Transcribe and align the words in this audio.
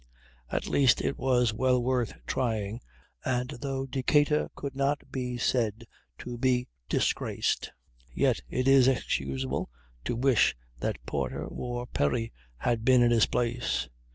At 0.51 0.65
least 0.67 0.99
it 0.99 1.15
was 1.15 1.53
well 1.53 1.79
worth 1.79 2.13
trying, 2.25 2.81
and 3.23 3.51
though 3.61 3.85
Decatur 3.85 4.49
could 4.55 4.75
not 4.75 5.03
be 5.11 5.37
said 5.37 5.83
to 6.17 6.39
be 6.39 6.67
disgraced, 6.89 7.71
yet 8.11 8.41
it 8.49 8.67
is 8.67 8.87
excusable 8.87 9.69
to 10.05 10.15
wish 10.15 10.55
that 10.79 11.05
Porter 11.05 11.45
or 11.45 11.85
Perry 11.85 12.33
had 12.57 12.83
been 12.83 13.03
in 13.03 13.11
his 13.11 13.27
place. 13.27 13.89